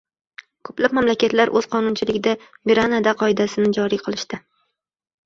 ko‘plab 0.67 0.93
mamlakatlar 0.97 1.51
o‘z 1.61 1.67
qonunchiliklarida 1.73 2.33
Miranda 2.71 3.13
qoidasini 3.21 3.71
joriy 3.79 4.03
qilishdi. 4.07 4.41